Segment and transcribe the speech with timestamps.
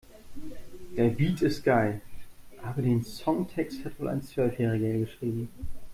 [0.97, 2.01] Der Beat ist geil,
[2.63, 5.47] aber den Songtext hat wohl ein Zwölfjähriger geschrieben.